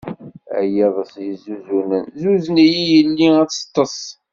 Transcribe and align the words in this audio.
A 0.57 0.59
yiḍes 0.73 1.13
yezzuzunen, 1.25 2.05
zuzen-iyi 2.21 2.83
yelli 2.93 3.27
ad 3.41 3.49
teṭṭes. 3.51 3.99